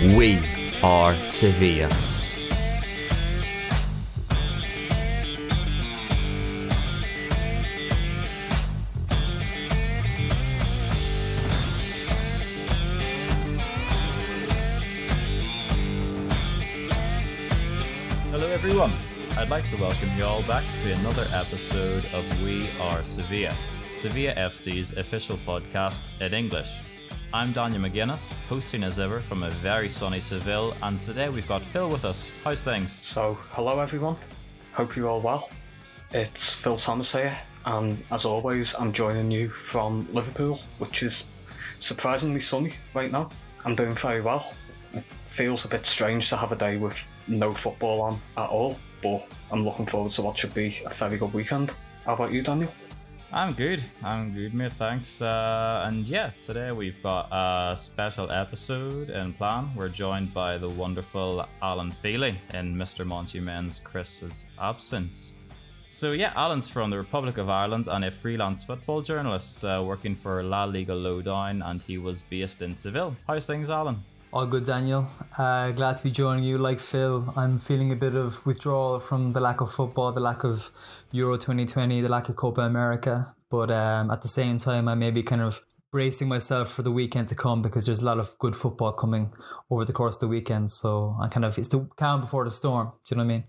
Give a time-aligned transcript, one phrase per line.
[0.00, 0.40] We
[0.82, 1.86] are Sevilla.
[18.30, 18.92] Hello, everyone.
[19.36, 23.54] I'd like to welcome you all back to another episode of We Are Sevilla,
[23.90, 26.70] Sevilla FC's official podcast in English.
[27.32, 31.62] I'm Daniel McGuinness, hosting as ever from a very sunny Seville, and today we've got
[31.62, 32.32] Phil with us.
[32.42, 32.90] How's things?
[33.06, 34.16] So, hello everyone.
[34.72, 35.48] Hope you're all well.
[36.12, 41.28] It's Phil Thomas here, and as always, I'm joining you from Liverpool, which is
[41.78, 43.28] surprisingly sunny right now.
[43.64, 44.52] I'm doing very well.
[44.92, 48.76] It feels a bit strange to have a day with no football on at all,
[49.04, 51.72] but I'm looking forward to what should be a very good weekend.
[52.04, 52.72] How about you, Daniel?
[53.32, 53.84] I'm good.
[54.02, 54.72] I'm good, mate.
[54.72, 55.22] Thanks.
[55.22, 59.70] Uh, and yeah, today we've got a special episode in plan.
[59.76, 63.06] We're joined by the wonderful Alan Feely in Mr.
[63.06, 65.32] Montyman's Chris's absence.
[65.92, 70.16] So yeah, Alan's from the Republic of Ireland and a freelance football journalist uh, working
[70.16, 73.14] for La Liga Lowdown, and he was based in Seville.
[73.28, 74.02] How's things, Alan?
[74.32, 75.08] All good, Daniel.
[75.36, 76.56] Uh, glad to be joining you.
[76.56, 80.44] Like Phil, I'm feeling a bit of withdrawal from the lack of football, the lack
[80.44, 80.70] of
[81.10, 83.34] Euro 2020, the lack of Copa America.
[83.50, 86.92] But um, at the same time, I may be kind of bracing myself for the
[86.92, 89.32] weekend to come because there's a lot of good football coming
[89.68, 90.70] over the course of the weekend.
[90.70, 92.92] So I kind of, it's the calm before the storm.
[93.04, 93.44] Do you know what I mean?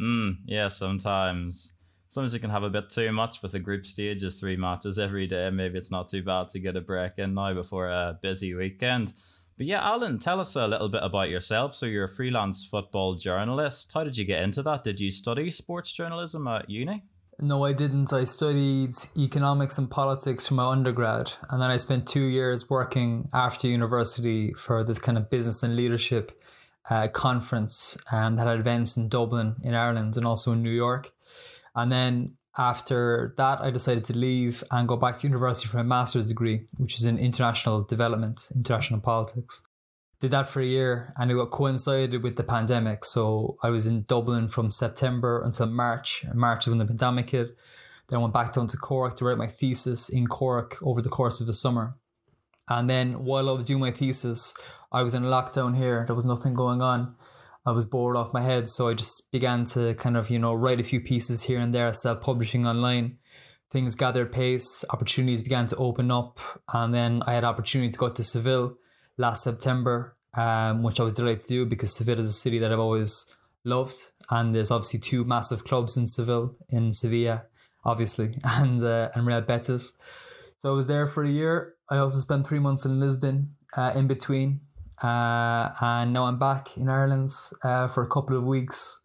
[0.00, 1.74] Mm, yeah, sometimes.
[2.08, 5.26] Sometimes you can have a bit too much with the group stages, three matches every
[5.26, 5.50] day.
[5.50, 9.14] Maybe it's not too bad to get a break in now before a busy weekend.
[9.62, 11.72] But yeah, Alan, tell us a little bit about yourself.
[11.72, 13.92] So you're a freelance football journalist.
[13.94, 14.82] How did you get into that?
[14.82, 17.04] Did you study sports journalism at uni?
[17.38, 18.12] No, I didn't.
[18.12, 23.28] I studied economics and politics for my undergrad, and then I spent two years working
[23.32, 26.42] after university for this kind of business and leadership
[26.90, 31.12] uh, conference um, that had events in Dublin, in Ireland, and also in New York.
[31.76, 35.82] And then after that, I decided to leave and go back to university for my
[35.82, 39.62] master's degree, which is in international development, international politics.
[40.20, 43.04] Did that for a year and it got coincided with the pandemic.
[43.04, 46.24] So I was in Dublin from September until March.
[46.32, 47.56] March is when the pandemic hit.
[48.08, 51.08] Then I went back down to Cork to write my thesis in Cork over the
[51.08, 51.96] course of the summer.
[52.68, 54.54] And then while I was doing my thesis,
[54.92, 56.04] I was in lockdown here.
[56.06, 57.16] There was nothing going on.
[57.64, 60.52] I was bored off my head, so I just began to kind of, you know,
[60.52, 63.18] write a few pieces here and there, self publishing online.
[63.70, 66.40] Things gathered pace, opportunities began to open up,
[66.72, 68.76] and then I had opportunity to go to Seville
[69.16, 72.72] last September, um, which I was delighted to do because Seville is a city that
[72.72, 73.34] I've always
[73.64, 73.96] loved,
[74.28, 77.44] and there's obviously two massive clubs in Seville, in Sevilla,
[77.84, 79.96] obviously, and uh, and Real Betis.
[80.58, 81.74] So I was there for a year.
[81.88, 84.60] I also spent three months in Lisbon uh, in between,
[85.02, 87.30] uh, and now I'm back in Ireland
[87.62, 89.04] uh, for a couple of weeks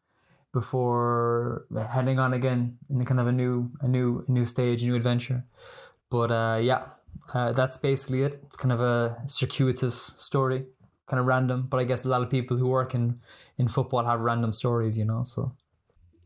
[0.53, 4.85] before heading on again in kind of a new, a new, a new stage, a
[4.85, 5.45] new adventure.
[6.09, 6.85] But uh, yeah,
[7.33, 8.41] uh, that's basically it.
[8.45, 10.65] It's kind of a circuitous story,
[11.07, 11.67] kind of random.
[11.69, 13.19] But I guess a lot of people who work in
[13.57, 15.23] in football have random stories, you know.
[15.23, 15.55] So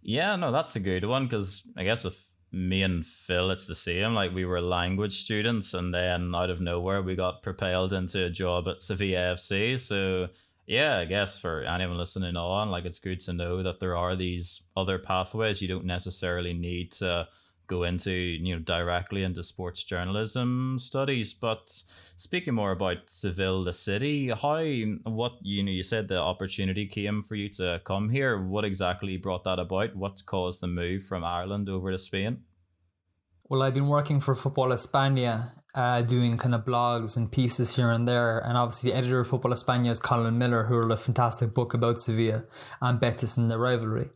[0.02, 3.76] yeah, no, that's a good one because I guess with me and Phil, it's the
[3.76, 4.14] same.
[4.14, 8.30] Like we were language students, and then out of nowhere, we got propelled into a
[8.30, 9.80] job at Sevilla FC.
[9.80, 10.28] So
[10.68, 14.16] yeah, I guess for anyone listening on, like it's good to know that there are
[14.16, 15.62] these other pathways.
[15.62, 17.28] You don't necessarily need to
[17.72, 21.72] go into you know directly into sports journalism studies but
[22.18, 24.62] speaking more about seville the city how
[25.10, 29.16] what you know you said the opportunity came for you to come here what exactly
[29.16, 32.42] brought that about what caused the move from ireland over to spain
[33.48, 37.90] well i've been working for football españa uh, doing kind of blogs and pieces here
[37.92, 38.40] and there.
[38.40, 41.74] And obviously, the editor of Football España is Colin Miller, who wrote a fantastic book
[41.74, 42.44] about Sevilla
[42.82, 44.10] and Betis and the rivalry.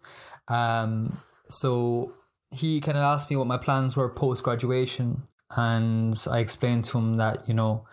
[0.49, 1.17] Um,
[1.47, 2.11] so
[2.55, 5.23] he kind of asked me what my plans were post graduation,
[5.55, 7.85] and I explained to him that you know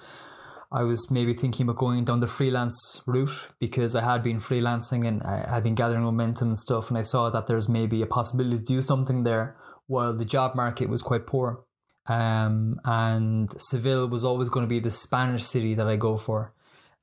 [0.71, 5.07] I was maybe thinking about going down the freelance route because I had been freelancing
[5.07, 8.07] and I had been gathering momentum and stuff, and I saw that there's maybe a
[8.07, 9.57] possibility to do something there
[9.87, 11.65] while the job market was quite poor.
[12.07, 16.55] Um, and Seville was always going to be the Spanish city that I go for.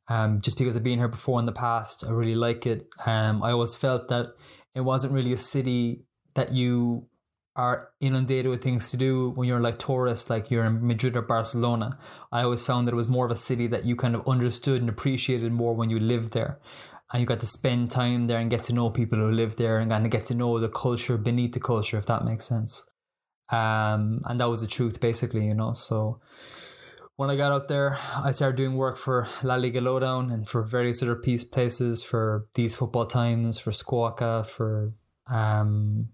[0.07, 2.87] Um, just because I've been here before in the past, I really like it.
[3.05, 4.33] Um, I always felt that
[4.73, 7.07] it wasn't really a city that you
[7.59, 11.21] are inundated with things to do when you're like tourists, like you're in Madrid or
[11.21, 11.99] Barcelona.
[12.31, 14.79] I always found that it was more of a city that you kind of understood
[14.79, 16.57] and appreciated more when you lived there.
[17.11, 19.79] And you got to spend time there and get to know people who live there
[19.79, 22.87] and kind of get to know the culture beneath the culture, if that makes sense.
[23.51, 25.73] Um, and that was the truth, basically, you know.
[25.73, 26.21] So
[27.17, 30.63] when I got out there, I started doing work for La Liga Lowdown and for
[30.63, 34.93] various other piece places for these football times, for Squawka, for
[35.29, 36.09] um,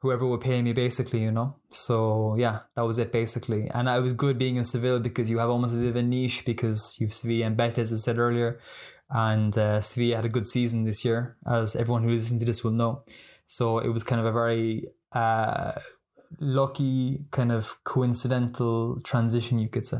[0.00, 1.56] whoever would pay me basically, you know.
[1.70, 3.68] So yeah, that was it basically.
[3.72, 6.02] And it was good being in Seville because you have almost a bit of a
[6.02, 8.60] niche because you've Sevilla and Betis, as I said earlier.
[9.10, 12.62] And uh, Sevilla had a good season this year, as everyone who listens to this
[12.62, 13.02] will know.
[13.46, 15.72] So it was kind of a very uh,
[16.38, 19.98] lucky, kind of coincidental transition, you could say.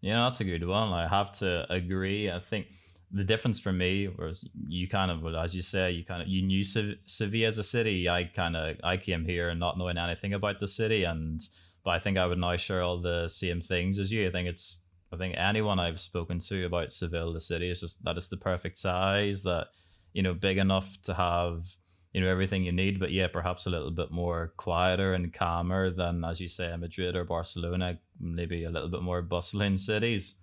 [0.00, 0.88] Yeah, that's a good one.
[0.92, 2.30] I have to agree.
[2.30, 2.68] I think
[3.12, 6.28] the difference for me was you kind of, well, as you say, you kind of
[6.28, 8.08] you knew Sevilla as a city.
[8.08, 11.40] I kind of I came here not knowing anything about the city, and
[11.84, 14.28] but I think I would now share all the same things as you.
[14.28, 14.80] I think it's
[15.12, 18.36] I think anyone I've spoken to about Seville, the city, is just that it's the
[18.36, 19.68] perfect size, that
[20.12, 21.66] you know, big enough to have
[22.12, 25.90] you know everything you need, but yeah, perhaps a little bit more quieter and calmer
[25.90, 30.36] than, as you say, Madrid or Barcelona, maybe a little bit more bustling cities.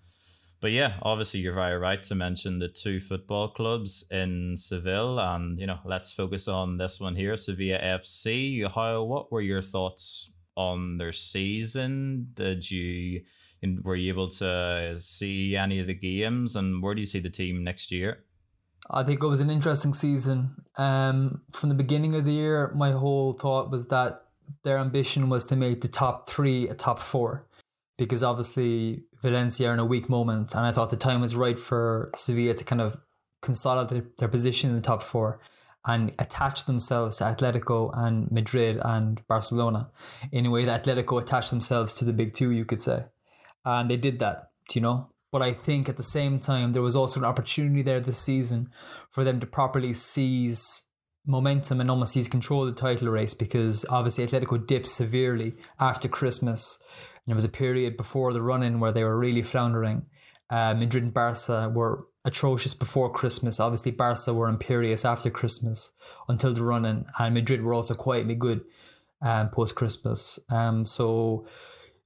[0.59, 5.59] But yeah, obviously you're very right to mention the two football clubs in Seville, and
[5.59, 8.69] you know, let's focus on this one here, Sevilla FC.
[8.69, 12.29] How what were your thoughts on their season?
[12.33, 13.21] Did you
[13.83, 17.29] were you able to see any of the games, and where do you see the
[17.29, 18.23] team next year?
[18.89, 20.55] I think it was an interesting season.
[20.77, 24.21] Um, from the beginning of the year, my whole thought was that
[24.63, 27.47] their ambition was to make the top three a top four,
[27.97, 32.11] because obviously Valencia in a weak moment, and I thought the time was right for
[32.15, 32.97] Sevilla to kind of
[33.41, 35.39] consolidate their position in the top four
[35.85, 39.89] and attach themselves to Atletico and Madrid and Barcelona
[40.31, 43.05] in a way that Atletico attached themselves to the big two, you could say.
[43.63, 45.11] And they did that, you know?
[45.31, 48.69] But I think at the same time, there was also an opportunity there this season
[49.11, 50.87] for them to properly seize
[51.25, 56.07] momentum and almost seize control of the title race because obviously Atletico dipped severely after
[56.07, 56.81] Christmas.
[57.27, 60.05] And there was a period before the run in where they were really floundering.
[60.49, 63.59] Uh, Madrid and Barca were atrocious before Christmas.
[63.59, 65.91] Obviously, Barca were imperious after Christmas
[66.29, 68.61] until the run in, and Madrid were also quietly good
[69.21, 70.39] um, post Christmas.
[70.49, 71.45] Um, so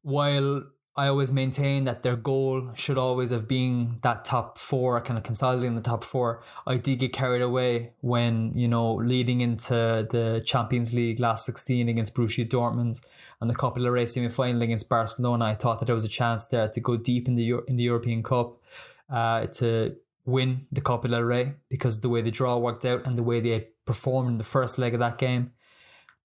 [0.01, 0.63] while
[0.97, 5.23] I always maintain that their goal should always have been that top four, kind of
[5.23, 6.43] consolidating the top four.
[6.67, 11.87] I did get carried away when, you know, leading into the Champions League last 16
[11.87, 13.01] against Borussia Dortmund
[13.41, 15.45] and the Copa del Rey semi-final against Barcelona.
[15.45, 17.83] I thought that there was a chance there to go deep in the in the
[17.83, 18.57] European Cup,
[19.09, 19.95] uh, to
[20.25, 23.39] win the Copa del Rey because the way the draw worked out and the way
[23.41, 25.51] they performed in the first leg of that game.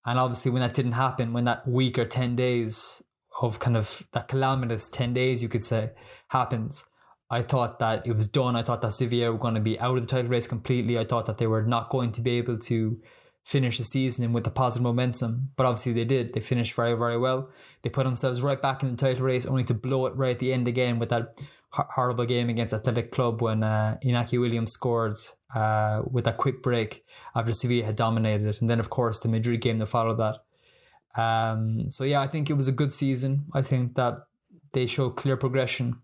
[0.05, 3.03] And obviously, when that didn't happen, when that week or 10 days
[3.43, 5.91] of kind of that calamitous 10 days, you could say,
[6.29, 6.85] happens.
[7.29, 8.55] I thought that it was done.
[8.55, 10.97] I thought that Sevilla were going to be out of the title race completely.
[10.97, 13.01] I thought that they were not going to be able to
[13.47, 16.35] finish the season with the positive momentum, but obviously they did.
[16.35, 17.49] They finished very, very well.
[17.83, 20.41] They put themselves right back in the title race, only to blow it right at
[20.41, 21.41] the end again with that
[21.71, 25.17] horrible game against Athletic Club when uh, Inaki Williams scored
[25.55, 27.05] uh, with that quick break
[27.37, 28.61] after Sevilla had dominated it.
[28.61, 31.21] And then, of course, the Madrid game that followed that.
[31.21, 33.47] Um, so yeah, I think it was a good season.
[33.55, 34.27] I think that
[34.73, 36.01] they showed clear progression.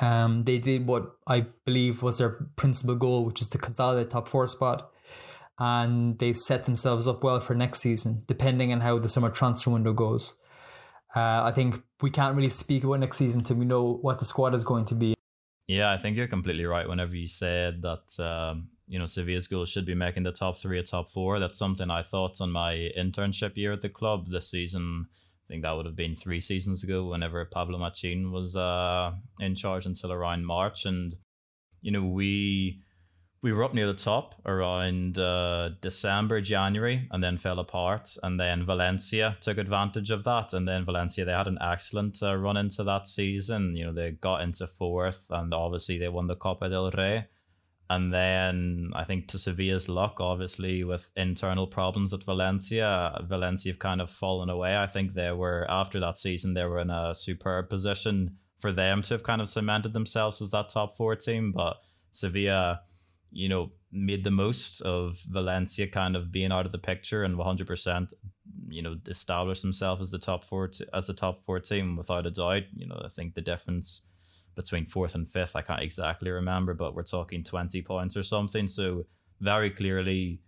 [0.00, 4.28] Um, they did what I believe was their principal goal, which is to consolidate top
[4.28, 4.90] four spot,
[5.60, 9.70] and they set themselves up well for next season, depending on how the summer transfer
[9.70, 10.38] window goes.
[11.14, 14.24] Uh, I think we can't really speak about next season until we know what the
[14.24, 15.14] squad is going to be.
[15.68, 16.88] Yeah, I think you're completely right.
[16.88, 20.76] Whenever you said that um, you know, Sevilla's goal should be making the top three
[20.76, 21.38] or top four.
[21.38, 25.06] That's something I thought on my internship year at the club this season.
[25.12, 29.54] I think that would have been three seasons ago whenever Pablo Machin was uh, in
[29.54, 30.86] charge until around March.
[30.86, 31.14] And,
[31.80, 32.82] you know, we
[33.42, 38.14] we were up near the top around uh, December, January, and then fell apart.
[38.22, 40.52] And then Valencia took advantage of that.
[40.52, 43.74] And then Valencia, they had an excellent uh, run into that season.
[43.76, 47.26] You know, they got into fourth, and obviously they won the Copa del Rey.
[47.88, 53.80] And then I think to Sevilla's luck, obviously with internal problems at Valencia, Valencia have
[53.80, 54.76] kind of fallen away.
[54.76, 59.02] I think they were after that season they were in a superb position for them
[59.02, 61.50] to have kind of cemented themselves as that top four team.
[61.50, 61.78] But
[62.12, 62.82] Sevilla,
[63.32, 67.36] you know, made the most of Valencia kind of being out of the picture and
[67.36, 68.12] 100%,
[68.68, 72.26] you know, established themselves as the top four t- as the top four team without
[72.26, 72.62] a doubt.
[72.74, 74.02] You know, I think the difference
[74.54, 75.56] between fourth and fifth.
[75.56, 78.66] I can't exactly remember, but we're talking 20 points or something.
[78.68, 79.06] So
[79.40, 80.40] very clearly,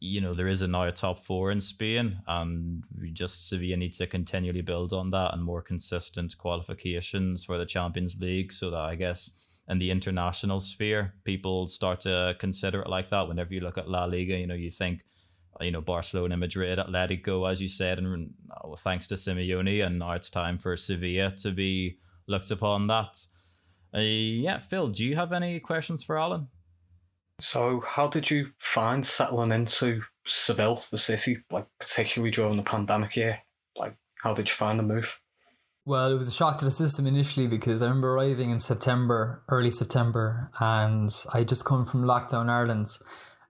[0.00, 3.76] you know, there is a now a top four in Spain, and we just Sevilla
[3.76, 8.70] needs to continually build on that and more consistent qualifications for the Champions League, so
[8.70, 13.28] that I guess in the international sphere, people start to consider it like that.
[13.28, 15.04] Whenever you look at La Liga, you know, you think,
[15.60, 18.34] you know, Barcelona, Madrid, Atletico, as you said, and
[18.78, 23.16] thanks to Simeone, and now it's time for Sevilla to be looked upon that.
[23.94, 26.48] Uh, yeah, Phil, do you have any questions for Alan?
[27.40, 33.16] So, how did you find settling into Seville, the city, like particularly during the pandemic
[33.16, 33.40] year?
[33.76, 35.20] Like, how did you find the move?
[35.86, 39.42] Well, it was a shock to the system initially because I remember arriving in September,
[39.50, 42.86] early September, and I just come from lockdown Ireland.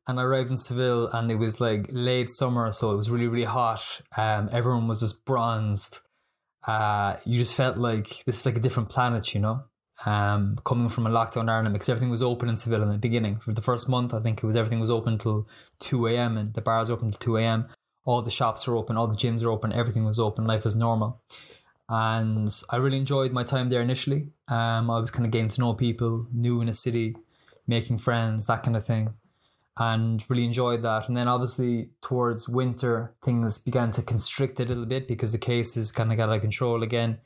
[0.09, 3.29] And I arrived in Seville and it was like late summer, so it was really,
[3.29, 4.01] really hot.
[4.17, 6.01] Um, everyone was just bronzed.
[6.67, 9.63] Uh, you just felt like this is like a different planet, you know?
[10.05, 13.37] Um, coming from a lockdown Ireland because everything was open in Seville in the beginning.
[13.37, 15.47] For the first month, I think it was everything was open till
[15.79, 16.37] 2 a.m.
[16.37, 17.69] and the bars open till 2 a.m.
[18.05, 20.75] All the shops were open, all the gyms were open, everything was open, life was
[20.75, 21.23] normal
[21.89, 24.29] and I really enjoyed my time there initially.
[24.49, 27.17] Um, I was kind of getting to know people, new in a city,
[27.67, 29.15] making friends, that kind of thing,
[29.77, 31.09] and really enjoyed that.
[31.09, 35.93] And then obviously towards winter, things began to constrict a little bit because the cases
[35.93, 37.19] kind of got out of control again.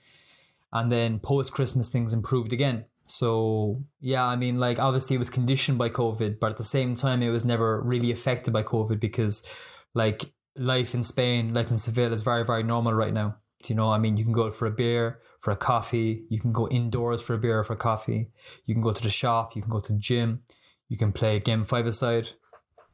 [0.72, 2.84] And then post Christmas, things improved again.
[3.06, 6.94] So yeah, I mean, like obviously it was conditioned by COVID, but at the same
[6.94, 9.48] time, it was never really affected by COVID because,
[9.94, 13.36] like, life in Spain, life in Seville is very, very normal right now
[13.66, 16.24] you know, I mean, you can go for a beer, for a coffee.
[16.28, 18.30] You can go indoors for a beer or for coffee.
[18.66, 19.56] You can go to the shop.
[19.56, 20.42] You can go to the gym.
[20.88, 22.28] You can play a game five aside.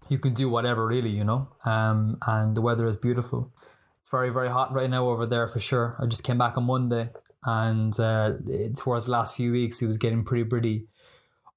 [0.09, 1.49] You can do whatever, really, you know.
[1.65, 3.53] Um, and the weather is beautiful.
[4.01, 5.97] It's very, very hot right now over there for sure.
[6.01, 7.11] I just came back on Monday,
[7.45, 8.33] and uh,
[8.77, 10.89] towards the last few weeks, it was getting pretty, pretty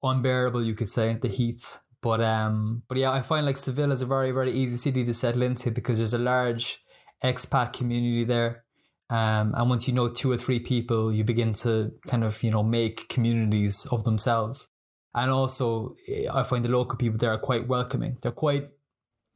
[0.01, 0.63] unbearable.
[0.63, 1.79] You could say the heat.
[1.99, 5.13] But um, but yeah, I find like Seville is a very, very easy city to
[5.13, 6.81] settle into because there's a large
[7.23, 8.63] expat community there
[9.09, 12.51] um, and once you know two or three people, you begin to kind of, you
[12.51, 14.69] know, make communities of themselves.
[15.15, 15.95] And also,
[16.31, 18.17] I find the local people there are quite welcoming.
[18.21, 18.69] They're quite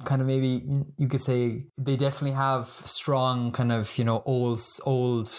[0.03, 0.63] kind of maybe
[0.97, 5.29] you could say they definitely have strong kind of you know old old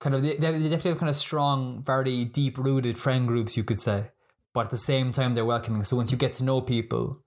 [0.00, 3.64] kind of they, they definitely have kind of strong very deep rooted friend groups you
[3.64, 4.10] could say
[4.52, 7.22] but at the same time they're welcoming so once you get to know people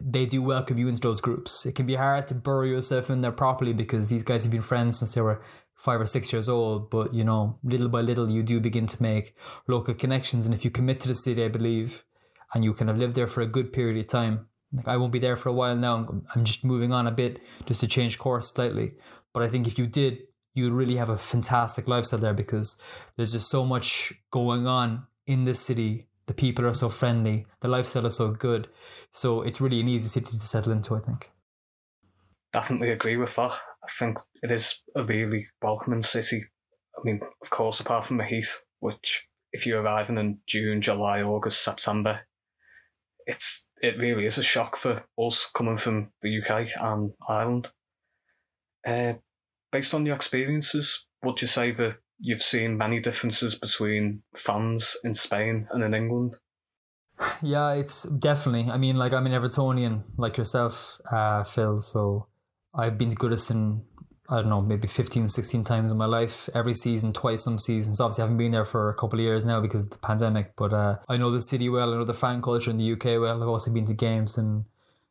[0.00, 1.66] they do welcome you into those groups.
[1.66, 4.62] It can be hard to bury yourself in there properly because these guys have been
[4.62, 5.42] friends since they were
[5.76, 6.90] five or six years old.
[6.90, 9.34] But you know, little by little, you do begin to make
[9.66, 10.46] local connections.
[10.46, 12.04] And if you commit to the city, I believe,
[12.54, 15.12] and you kind of live there for a good period of time, like I won't
[15.12, 16.22] be there for a while now.
[16.34, 18.92] I'm just moving on a bit just to change course slightly.
[19.32, 20.18] But I think if you did,
[20.54, 22.80] you would really have a fantastic lifestyle there because
[23.16, 26.08] there's just so much going on in this city.
[26.26, 27.46] The people are so friendly.
[27.60, 28.68] The lifestyle is so good
[29.12, 31.30] so it's really an easy city to settle into, I think.
[32.52, 33.52] Definitely agree with that.
[33.52, 36.44] I think it is a really welcoming city.
[36.96, 38.48] I mean, of course, apart from the heat,
[38.80, 42.20] which if you're arriving in June, July, August, September,
[43.26, 47.68] it's it really is a shock for us coming from the UK and Ireland.
[48.86, 49.14] Uh,
[49.72, 55.14] based on your experiences, would you say that you've seen many differences between fans in
[55.14, 56.36] Spain and in England?
[57.42, 58.70] Yeah, it's definitely.
[58.70, 61.78] I mean, like I'm an Evertonian, like yourself, uh, Phil.
[61.78, 62.26] So
[62.74, 63.82] I've been to Goodison.
[64.28, 68.00] I don't know, maybe 15, 16 times in my life, every season, twice some seasons.
[68.00, 70.54] Obviously, I haven't been there for a couple of years now because of the pandemic,
[70.56, 71.92] but uh, I know the city well.
[71.92, 73.42] I know the fan culture in the UK well.
[73.42, 74.66] I've also been to games in,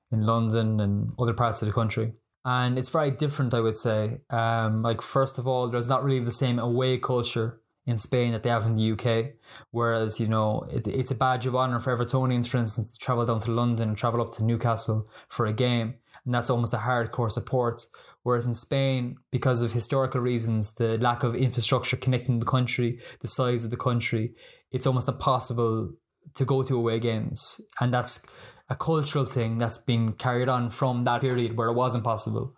[0.09, 2.13] in London and other parts of the country.
[2.45, 4.21] And it's very different, I would say.
[4.29, 8.43] Um, like, first of all, there's not really the same away culture in Spain that
[8.43, 9.33] they have in the UK.
[9.71, 13.25] Whereas, you know, it, it's a badge of honour for Evertonians, for instance, to travel
[13.25, 15.95] down to London and travel up to Newcastle for a game.
[16.23, 17.87] And that's almost a hardcore support.
[18.23, 23.27] Whereas in Spain, because of historical reasons, the lack of infrastructure connecting the country, the
[23.27, 24.35] size of the country,
[24.71, 25.93] it's almost impossible
[26.35, 27.59] to go to away games.
[27.79, 28.25] And that's
[28.69, 32.55] a cultural thing that's been carried on from that period where it wasn't possible.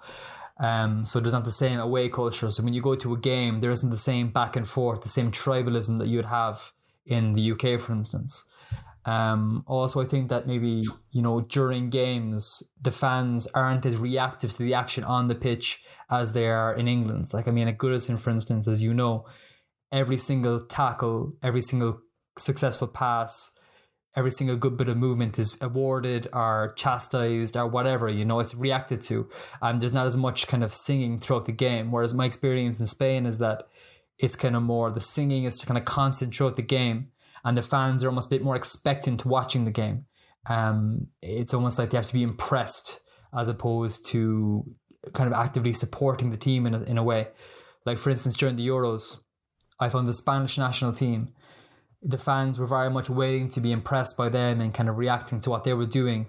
[0.61, 2.49] Um, so there's not the same away culture.
[2.51, 5.09] So when you go to a game, there isn't the same back and forth, the
[5.09, 6.71] same tribalism that you would have
[7.05, 8.47] in the UK, for instance.
[9.05, 14.53] Um, also, I think that maybe you know during games the fans aren't as reactive
[14.53, 17.25] to the action on the pitch as they are in England.
[17.33, 19.25] Like I mean, at Goodison, for instance, as you know,
[19.91, 22.01] every single tackle, every single
[22.37, 23.57] successful pass,
[24.15, 28.53] every single good bit of movement is awarded or chastised or whatever, you know, it's
[28.53, 29.29] reacted to.
[29.61, 31.91] And there's not as much kind of singing throughout the game.
[31.91, 33.67] Whereas my experience in Spain is that
[34.17, 37.11] it's kind of more the singing is kind of constant throughout the game
[37.43, 40.05] and the fans are almost a bit more expectant watching the game.
[40.47, 42.99] Um, it's almost like they have to be impressed
[43.37, 44.65] as opposed to
[45.13, 47.29] kind of actively supporting the team in a, in a way.
[47.85, 49.21] Like, for instance, during the Euros,
[49.79, 51.33] I found the Spanish national team
[52.01, 55.39] the fans were very much waiting to be impressed by them and kind of reacting
[55.41, 56.27] to what they were doing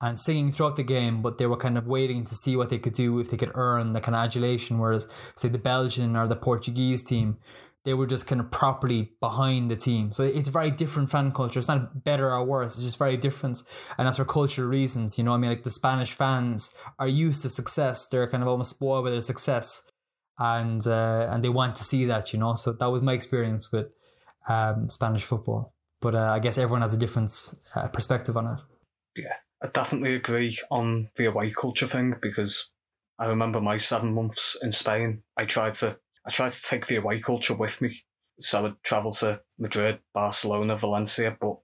[0.00, 2.78] and singing throughout the game, but they were kind of waiting to see what they
[2.78, 4.78] could do if they could earn the kind of adulation.
[4.78, 7.36] Whereas, say, the Belgian or the Portuguese team,
[7.84, 10.12] they were just kind of properly behind the team.
[10.12, 11.58] So it's a very different fan culture.
[11.58, 12.76] It's not better or worse.
[12.76, 13.62] It's just very different.
[13.98, 15.18] And that's for cultural reasons.
[15.18, 18.08] You know, I mean, like the Spanish fans are used to success.
[18.08, 19.90] They're kind of almost spoiled by their success.
[20.38, 22.54] And, uh, and they want to see that, you know.
[22.54, 23.88] So that was my experience with
[24.48, 25.74] um, Spanish football.
[26.00, 27.32] But uh, I guess everyone has a different
[27.74, 28.58] uh, perspective on it.
[29.16, 32.72] Yeah, I definitely agree on the away culture thing because
[33.18, 35.22] I remember my seven months in Spain.
[35.36, 37.90] I tried to I tried to take the away culture with me.
[38.38, 41.58] So I'd travel to Madrid, Barcelona, Valencia, but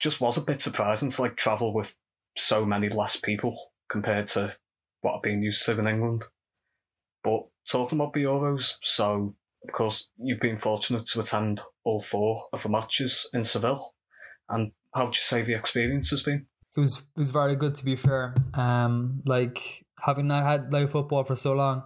[0.00, 1.96] just was a bit surprising to like travel with
[2.36, 3.56] so many less people
[3.88, 4.54] compared to
[5.00, 6.24] what I've been used to in England.
[7.24, 12.36] But talking about the Euros, so of course you've been fortunate to attend all four
[12.52, 13.94] of the matches in Seville.
[14.48, 16.46] And how would you say the experience has been?
[16.76, 18.34] It was it was very good to be fair.
[18.54, 21.84] Um like having not had live football for so long,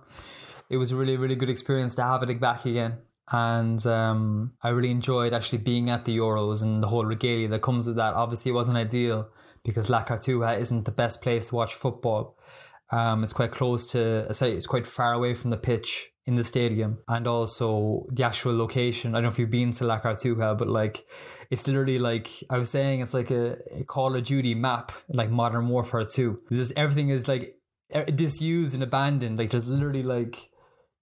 [0.71, 2.99] it was a really, really good experience to have it back again.
[3.31, 7.63] And um, I really enjoyed actually being at the Euros and the whole regalia that
[7.63, 8.15] comes with that.
[8.15, 9.29] Obviously, it wasn't ideal
[9.65, 12.37] because La Cartuja isn't the best place to watch football.
[12.91, 16.45] Um, it's quite close to, sorry, it's quite far away from the pitch in the
[16.45, 19.15] stadium and also the actual location.
[19.15, 21.05] I don't know if you've been to La Cartuja, but like
[21.51, 25.31] it's literally like I was saying, it's like a, a Call of Duty map, like
[25.31, 26.41] Modern Warfare 2.
[26.51, 27.57] This is, everything is like
[28.15, 29.39] disused and abandoned.
[29.39, 30.51] Like there's literally like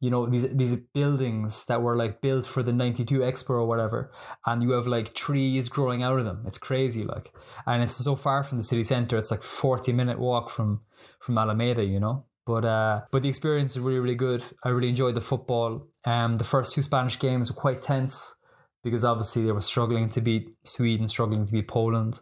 [0.02, 4.10] you know these these buildings that were like built for the 92 expo or whatever
[4.44, 7.32] and you have like trees growing out of them it's crazy like
[7.66, 10.80] and it's so far from the city center it's like 40 minute walk from
[11.20, 14.88] from alameda you know but uh but the experience is really really good i really
[14.88, 18.34] enjoyed the football um the first two spanish games were quite tense
[18.82, 22.20] because obviously they were struggling to beat sweden struggling to beat poland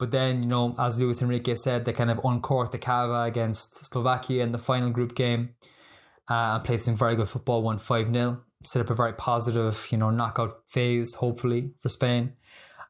[0.00, 3.84] but then, you know, as Luis Enrique said, they kind of uncorked the cava against
[3.84, 5.50] Slovakia in the final group game
[6.30, 9.88] uh, and played some very good football, won 5 0, set up a very positive,
[9.90, 12.32] you know, knockout phase, hopefully, for Spain.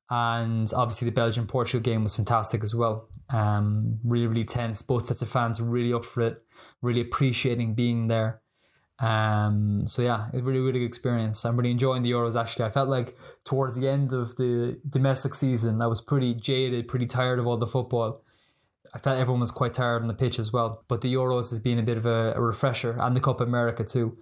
[0.08, 3.08] And obviously, the Belgian Portugal game was fantastic as well.
[3.28, 4.80] Um, really, really tense.
[4.80, 6.44] Both sets of fans really up for it,
[6.82, 8.40] really appreciating being there.
[8.98, 11.44] Um, so yeah, a really, really good experience.
[11.44, 12.66] I'm really enjoying the Euros actually.
[12.66, 17.06] I felt like towards the end of the domestic season, I was pretty jaded, pretty
[17.06, 18.22] tired of all the football.
[18.92, 20.84] I felt everyone was quite tired on the pitch as well.
[20.88, 23.84] But the Euros has been a bit of a, a refresher, and the Copa America
[23.84, 24.18] too.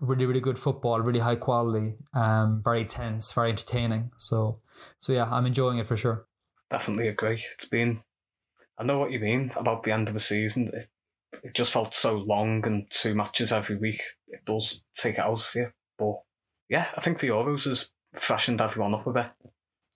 [0.00, 4.10] Really, really good football, really high quality, um, very tense, very entertaining.
[4.16, 4.60] So,
[4.98, 6.26] so yeah, I'm enjoying it for sure.
[6.70, 7.34] Definitely agree.
[7.52, 8.00] It's been,
[8.78, 10.70] I know what you mean about the end of the season.
[10.74, 10.88] It
[11.42, 14.00] it just felt so long and two matches every week.
[14.28, 15.70] It does take it out of you.
[15.98, 16.16] But
[16.68, 19.30] yeah, I think the Euros has freshened everyone up a bit.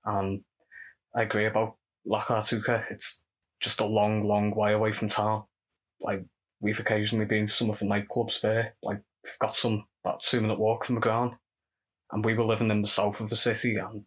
[0.05, 0.43] And
[1.15, 2.91] I agree about La Cartuja.
[2.91, 3.23] It's
[3.61, 5.45] just a long, long way away from town.
[6.01, 6.25] Like,
[6.61, 8.75] we've occasionally been to some of the nightclubs there.
[8.83, 11.37] Like, we've got some about two minute walk from the ground.
[12.13, 14.05] And we were living in the south of the city, and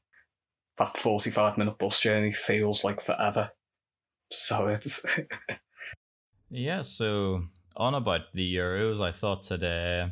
[0.80, 3.52] that 45 minute bus journey feels like forever.
[4.32, 5.20] So it's.
[6.54, 7.44] Yeah, so
[7.78, 10.10] on about the Euros, I thought today, uh,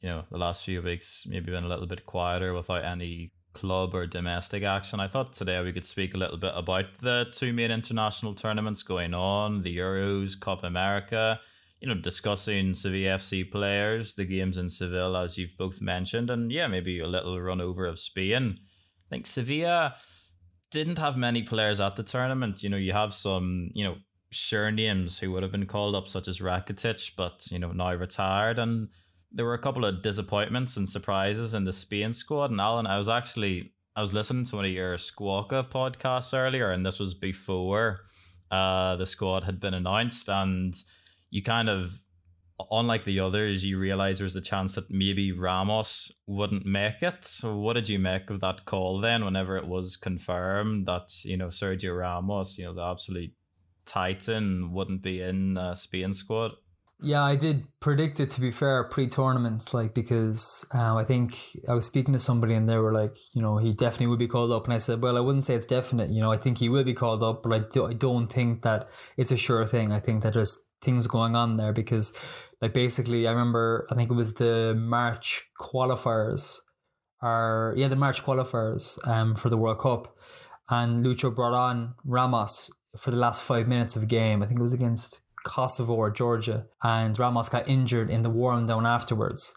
[0.00, 3.94] you know, the last few weeks maybe been a little bit quieter without any club
[3.94, 5.00] or domestic action.
[5.00, 8.82] I thought today we could speak a little bit about the two main international tournaments
[8.82, 11.40] going on, the Euros, Copa America,
[11.80, 16.52] you know, discussing Sevilla FC players, the games in Seville, as you've both mentioned, and
[16.52, 18.58] yeah, maybe a little run over of Spain.
[18.60, 19.94] I think Sevilla
[20.70, 22.62] didn't have many players at the tournament.
[22.62, 23.96] You know, you have some, you know,
[24.32, 27.94] sure names who would have been called up, such as Rakitic, but you know now
[27.94, 28.58] retired.
[28.58, 28.88] And
[29.30, 32.50] there were a couple of disappointments and surprises in the Spain squad.
[32.50, 36.70] And Alan, I was actually I was listening to one of your Squawka podcasts earlier,
[36.70, 38.00] and this was before
[38.50, 40.74] uh, the squad had been announced, and
[41.30, 41.98] you kind of
[42.70, 47.24] unlike the others, you realize there's a chance that maybe Ramos wouldn't make it.
[47.24, 49.24] So what did you make of that call then?
[49.24, 53.32] Whenever it was confirmed that you know Sergio Ramos, you know the absolute
[53.84, 56.52] Titan wouldn't be in uh, Spain squad.
[57.04, 61.36] Yeah, I did predict it to be fair pre-tournament, like because um, I think
[61.68, 64.28] I was speaking to somebody and they were like, you know, he definitely would be
[64.28, 66.10] called up, and I said, well, I wouldn't say it's definite.
[66.10, 68.62] You know, I think he will be called up, but I, do, I don't think
[68.62, 69.90] that it's a sure thing.
[69.90, 72.16] I think that there's things going on there because,
[72.60, 76.60] like, basically, I remember I think it was the March qualifiers,
[77.20, 80.16] or yeah, the March qualifiers um for the World Cup,
[80.70, 84.42] and Lucho brought on Ramos for the last five minutes of the game.
[84.42, 88.66] I think it was against Kosovo or Georgia, and Ramos got injured in the warm
[88.66, 89.56] down afterwards.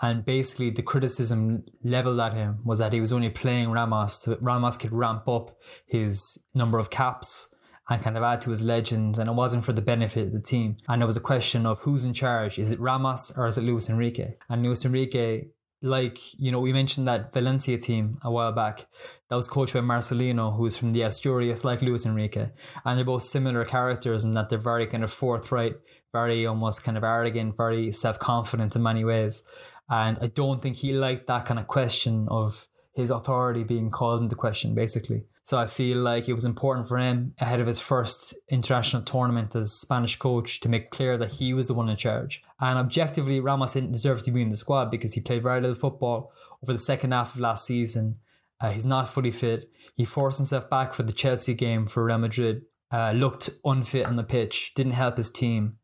[0.00, 4.32] And basically, the criticism leveled at him was that he was only playing Ramos so
[4.32, 7.54] that Ramos could ramp up his number of caps
[7.88, 10.40] and kind of add to his legend, and it wasn't for the benefit of the
[10.40, 10.76] team.
[10.88, 13.64] And it was a question of who's in charge: is it Ramos or is it
[13.64, 14.34] Luis Enrique?
[14.48, 15.44] And Luis Enrique
[15.86, 18.86] like you know we mentioned that Valencia team a while back
[19.28, 22.50] that was coached by Marcelino, who's from the Asturias, like Luis Enrique,
[22.84, 25.74] and they're both similar characters in that they're very kind of forthright,
[26.12, 29.42] very almost kind of arrogant, very self confident in many ways.
[29.88, 34.22] And I don't think he liked that kind of question of his authority being called
[34.22, 35.24] into question, basically.
[35.46, 39.54] So I feel like it was important for him ahead of his first international tournament
[39.54, 42.42] as Spanish coach to make clear that he was the one in charge.
[42.58, 45.76] And objectively, Ramos didn't deserve to be in the squad because he played very little
[45.76, 46.32] football
[46.64, 48.16] over the second half of last season.
[48.60, 49.70] Uh, he's not fully fit.
[49.94, 52.62] He forced himself back for the Chelsea game for Real Madrid.
[52.90, 55.76] Uh, looked unfit on the pitch, didn't help his team.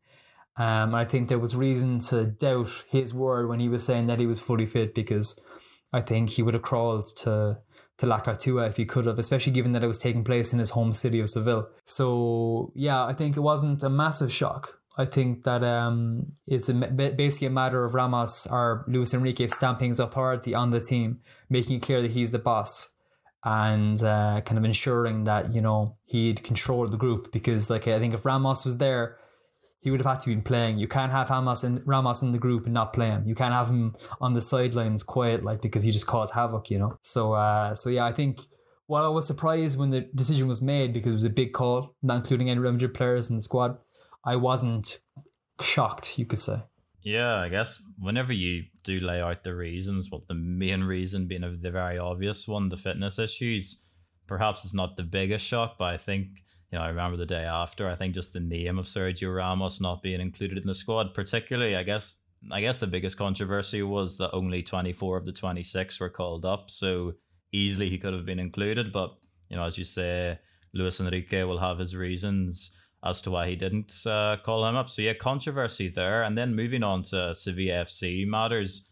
[0.57, 4.19] Um, I think there was reason to doubt his word when he was saying that
[4.19, 5.41] he was fully fit because
[5.93, 7.59] I think he would have crawled to
[8.03, 10.59] to La Cartuja if he could have, especially given that it was taking place in
[10.59, 11.69] his home city of Seville.
[11.85, 14.79] So yeah, I think it wasn't a massive shock.
[14.95, 19.87] I think that um, it's a, basically a matter of Ramos or Luis Enrique stamping
[19.87, 22.93] his authority on the team, making clear that he's the boss,
[23.43, 27.31] and uh, kind of ensuring that you know he'd control the group.
[27.31, 29.17] Because like I think if Ramos was there,
[29.83, 30.77] he would have had to be playing.
[30.77, 31.29] You can't have
[31.63, 33.25] in Ramos in the group and not play him.
[33.25, 36.79] You can't have him on the sidelines quiet like because he just caused havoc, you
[36.79, 36.97] know.
[37.01, 38.39] So uh, so yeah, I think
[38.87, 41.95] while I was surprised when the decision was made because it was a big call,
[42.01, 43.77] not including any Real players in the squad,
[44.23, 44.99] I wasn't
[45.61, 46.63] shocked, you could say.
[47.01, 51.43] Yeah, I guess whenever you do lay out the reasons, well, the main reason being
[51.43, 53.81] of the very obvious one, the fitness issues,
[54.27, 56.27] perhaps it's not the biggest shock, but I think
[56.73, 57.87] you know, I remember the day after.
[57.87, 61.75] I think just the name of Sergio Ramos not being included in the squad, particularly,
[61.75, 62.15] I guess,
[62.51, 66.71] I guess the biggest controversy was that only 24 of the 26 were called up.
[66.71, 67.13] So
[67.51, 68.91] easily he could have been included.
[68.91, 69.15] But,
[69.49, 70.39] you know, as you say,
[70.73, 72.71] Luis Enrique will have his reasons
[73.03, 74.89] as to why he didn't uh, call him up.
[74.89, 76.23] So, yeah, controversy there.
[76.23, 78.89] And then moving on to Sevilla FC matters.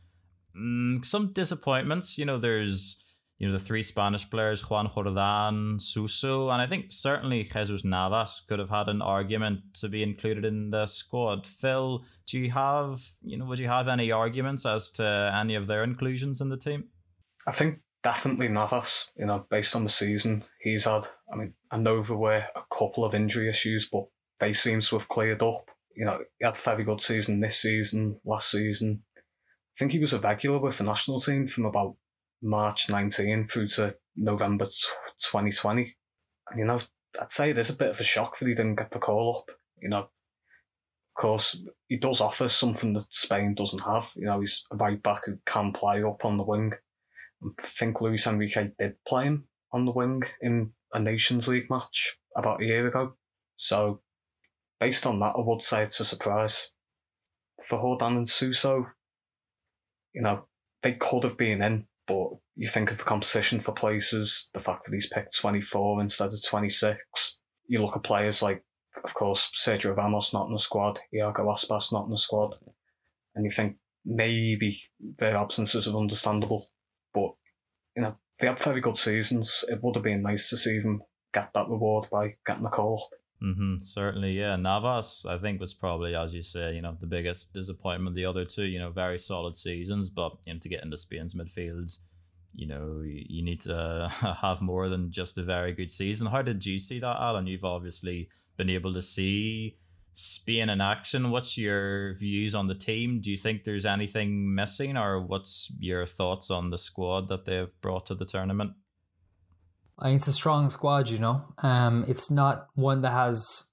[0.56, 2.16] Mm, some disappointments.
[2.20, 3.01] You know, there's
[3.42, 8.44] you know, the three Spanish players, Joan Jordan, Suso, and I think certainly Jesus Navas
[8.48, 11.48] could have had an argument to be included in the squad.
[11.48, 15.66] Phil, do you have, you know, would you have any arguments as to any of
[15.66, 16.90] their inclusions in the team?
[17.48, 21.02] I think definitely Navas, you know, based on the season he's had.
[21.34, 24.04] I mean, I know there were a couple of injury issues, but
[24.40, 25.66] they seem to have cleared up.
[25.96, 29.02] You know, he had a very good season this season, last season.
[29.18, 31.96] I think he was a regular with the national team from about
[32.42, 35.86] March 19 through to November 2020.
[36.50, 36.80] And, you know,
[37.20, 39.56] I'd say there's a bit of a shock that he didn't get the call up.
[39.82, 44.12] You know, of course, he does offer something that Spain doesn't have.
[44.16, 46.74] You know, he's a right back who can play up on the wing.
[47.44, 52.18] I think Luis Enrique did play him on the wing in a Nations League match
[52.36, 53.16] about a year ago.
[53.58, 54.02] So,
[54.80, 56.74] based on that, I would say it's a surprise.
[57.68, 58.88] For Jordan and Suso,
[60.14, 60.46] you know,
[60.82, 64.86] they could have been in, but you think of the competition for places, the fact
[64.86, 67.40] that he's picked 24 instead of 26.
[67.68, 68.64] You look at players like,
[69.04, 72.56] of course, Sergio Ramos not in the squad, Iago Aspas not in the squad,
[73.36, 74.76] and you think maybe
[75.20, 76.66] their absences are understandable.
[77.14, 77.32] But,
[77.96, 79.64] you know, they had very good seasons.
[79.70, 81.02] It would have been nice to see them
[81.34, 83.02] get that reward by getting a call.
[83.44, 84.56] Mm-hmm, certainly, yeah.
[84.56, 88.16] Navas, I think, was probably, as you say, you know, the biggest disappointment.
[88.16, 91.34] The other two, you know, very solid seasons, but you know, to get into Spain's
[91.34, 91.98] midfield,
[92.54, 94.10] you know, you need to
[94.42, 96.28] have more than just a very good season.
[96.28, 97.48] How did you see that, Alan?
[97.48, 99.78] You've obviously been able to see
[100.14, 101.32] Spain in action.
[101.32, 103.22] What's your views on the team?
[103.22, 107.74] Do you think there's anything missing, or what's your thoughts on the squad that they've
[107.82, 108.74] brought to the tournament?
[110.04, 111.46] It's a strong squad, you know.
[111.60, 113.72] Um, it's not one that has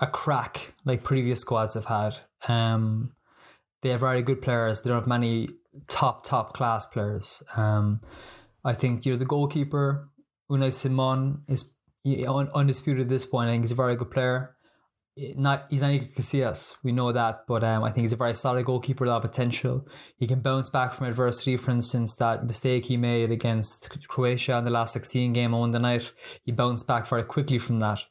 [0.00, 2.16] a crack like previous squads have had.
[2.48, 3.12] Um,
[3.82, 4.82] they have very good players.
[4.82, 5.48] They don't have many
[5.86, 7.42] top top class players.
[7.56, 8.00] Um,
[8.64, 10.08] I think you know the goalkeeper
[10.50, 11.74] Unai Simon is
[12.54, 13.48] undisputed at this point.
[13.48, 14.56] I think he's a very good player
[15.36, 18.34] not he's not Iker Casillas, we know that, but um, I think he's a very
[18.34, 19.86] solid goalkeeper, with a lot of potential.
[20.16, 21.56] He can bounce back from adversity.
[21.56, 25.78] For instance, that mistake he made against Croatia in the last 16 game on the
[25.78, 26.12] night,
[26.44, 28.04] he bounced back very quickly from that.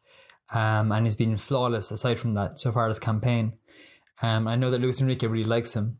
[0.53, 3.53] Um, and he's been flawless aside from that so far this campaign.
[4.21, 5.99] Um, I know that Luis Enrique really likes him.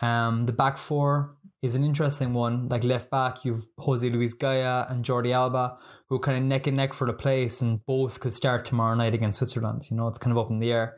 [0.00, 2.68] Um, the back four is an interesting one.
[2.68, 6.76] Like left back, you've Jose Luis Gaya and Jordi Alba, who kind of neck and
[6.76, 9.82] neck for the place, and both could start tomorrow night against Switzerland.
[9.90, 10.96] You know, it's kind of up in the air.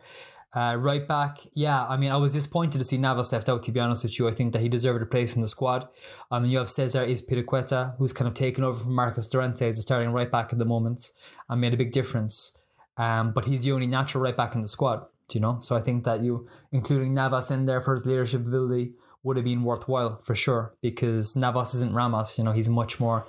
[0.55, 3.73] Uh, right back, yeah, I mean, I was disappointed to see Navas left out, to
[3.73, 4.29] be honest with you.
[4.29, 5.87] I think that he deserved a place in the squad.
[6.31, 9.79] I mean, you have Cesar Azpilicueta, who's kind of taken over from Marcos Llorente as
[9.79, 11.11] a starting right back at the moment
[11.51, 12.57] and made a big difference.
[12.97, 15.59] Um, but he's the only natural right back in the squad, you know?
[15.61, 19.45] So I think that you, including Navas in there for his leadership ability, would have
[19.45, 22.39] been worthwhile for sure because Navas isn't Ramos.
[22.39, 23.27] You know, he's much more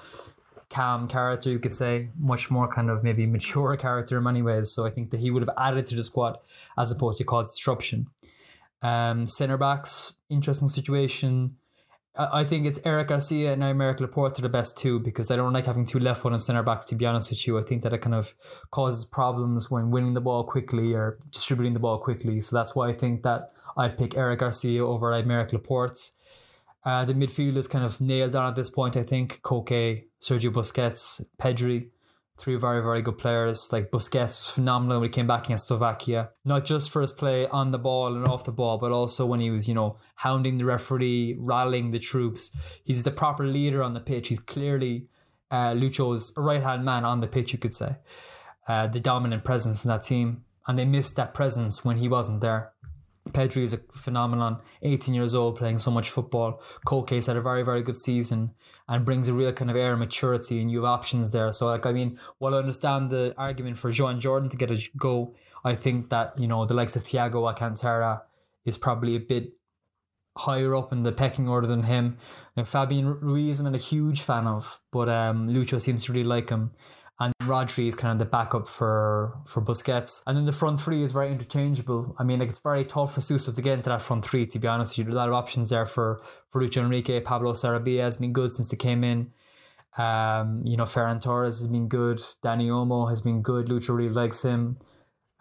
[0.70, 4.72] calm character, you could say, much more kind of maybe mature character in many ways.
[4.72, 6.38] So I think that he would have added to the squad
[6.78, 8.08] as opposed to cause disruption.
[8.82, 11.58] Um, center backs, interesting situation.
[12.16, 15.54] I think it's Eric Garcia and Aymeric Laporte are the best two because I don't
[15.54, 17.58] like having two left footed center backs, to be honest with you.
[17.58, 18.34] I think that it kind of
[18.72, 22.42] causes problems when winning the ball quickly or distributing the ball quickly.
[22.42, 26.12] So that's why I think that I'd pick Eric Garcia over Aymeric Laporte.
[26.86, 29.42] Uh, the midfield is kind of nailed on at this point, I think.
[29.42, 31.90] Koke, Sergio Busquets, Pedri,
[32.38, 33.72] three very, very good players.
[33.72, 37.48] Like Busquets was phenomenal when he came back against Slovakia, not just for his play
[37.48, 40.58] on the ball and off the ball, but also when he was, you know, hounding
[40.58, 42.56] the referee, rallying the troops.
[42.84, 44.30] He's the proper leader on the pitch.
[44.30, 45.08] He's clearly
[45.52, 47.98] uh, Lucho's right hand man on the pitch, you could say.
[48.68, 50.44] Uh, the dominant presence in that team.
[50.68, 52.74] And they missed that presence when he wasn't there.
[53.34, 56.62] Pedri is a phenomenon, 18 years old, playing so much football.
[56.86, 58.52] Koke's had a very, very good season
[58.88, 61.52] and brings a real kind of air of maturity, and you have options there.
[61.52, 64.82] So, like, I mean, while I understand the argument for Joan Jordan to get a
[64.98, 68.24] go, I think that, you know, the likes of Thiago Alcantara
[68.66, 69.54] is probably a bit
[70.38, 72.18] higher up in the pecking order than him.
[72.56, 76.24] Now, Fabian Ruiz, I'm not a huge fan of, but um, Lucho seems to really
[76.24, 76.72] like him
[77.20, 80.24] and Rodri is kind of the backup for for Busquets.
[80.26, 82.16] And then the front three is very interchangeable.
[82.18, 84.46] I mean, like it's very tough for Suso to get into that front three.
[84.46, 87.20] To be honest, you, a lot of options there for for Lucho Enrique.
[87.20, 89.32] Pablo Sarabia has been good since they came in.
[89.98, 92.20] Um, you know, Ferran Torres has been good.
[92.44, 93.68] Dani Olmo has been good.
[93.68, 94.78] Lucho really likes him.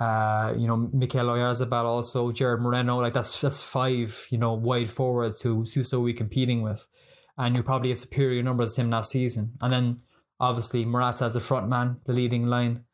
[0.01, 4.91] Uh, you know, Mikel Oyarzabal also, Gerard Moreno, like that's that's five, you know, wide
[4.91, 6.89] forwards who Suso will be competing with.
[7.37, 9.53] And you probably have superior numbers to him last season.
[9.61, 10.01] And then
[10.41, 12.85] obviously Morata as the front man, the leading line.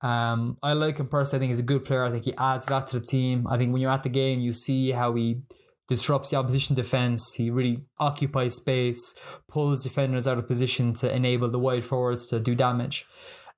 [0.00, 1.38] Um, I like him personally.
[1.38, 2.04] I think he's a good player.
[2.04, 3.46] I think he adds a lot to the team.
[3.46, 5.42] I think when you're at the game, you see how he
[5.88, 7.34] disrupts the opposition defense.
[7.34, 12.40] He really occupies space, pulls defenders out of position to enable the wide forwards to
[12.40, 13.06] do damage.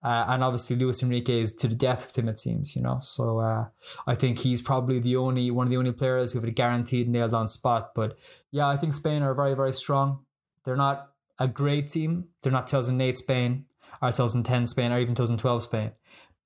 [0.02, 2.98] Uh, and obviously, Luis Enrique is to the death with him, it seems, you know.
[3.00, 3.66] So uh,
[4.06, 7.08] I think he's probably the only one of the only players who have a guaranteed
[7.08, 7.92] nailed on spot.
[7.94, 8.18] But
[8.50, 10.26] yeah, I think Spain are very, very strong.
[10.66, 12.28] They're not a great team.
[12.42, 13.66] They're not 2008 Spain
[14.00, 15.92] or 2010 Spain or even 2012 Spain.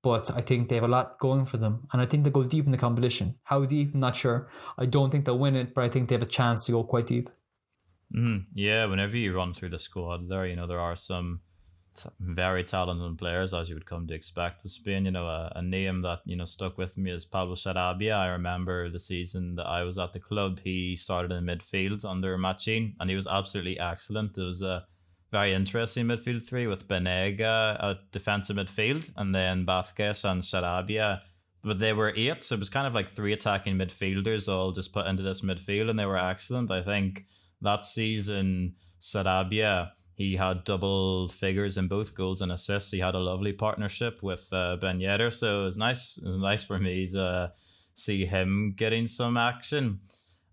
[0.03, 1.89] But I think they have a lot going for them.
[1.93, 3.35] And I think they go deep in the competition.
[3.45, 3.95] How deep?
[3.95, 4.49] I'm not sure.
[4.79, 6.85] I don't think they'll win it, but I think they have a chance to go
[6.85, 7.31] quite deep.
[8.15, 11.41] Mm, yeah, whenever you run through the squad there, you know, there are some
[12.21, 15.05] very talented players, as you would come to expect with Spain.
[15.05, 18.15] You know, a, a, name that you know stuck with me is Pablo Sarabia.
[18.15, 20.61] I remember the season that I was at the club.
[20.63, 24.39] He started in midfield under Machin, and he was absolutely excellent.
[24.39, 24.87] It was a
[25.31, 31.17] very interesting midfield three with Banega at defensive midfield, and then Vázquez and Sarabia.
[31.17, 31.21] Uh,
[31.65, 34.93] but they were eight, so it was kind of like three attacking midfielders all just
[34.93, 36.71] put into this midfield, and they were excellent.
[36.71, 37.25] I think
[37.63, 42.91] that season, Sarabia he had double figures in both goals and assists.
[42.91, 46.19] He had a lovely partnership with uh, Ben Yedder, so it was nice.
[46.25, 47.53] Was nice for me to
[47.95, 50.01] see him getting some action.